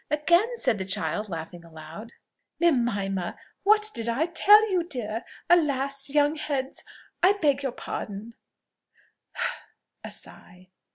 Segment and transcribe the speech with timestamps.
[0.09, 2.13] again!" said the child, laughing aloud.
[2.59, 3.37] "Mimima!
[3.61, 5.23] what did I tell you, dear!
[5.47, 6.09] Alas!
[6.09, 6.83] young heads
[7.21, 8.33] I beg your pardon"
[10.03, 10.69] (a sigh).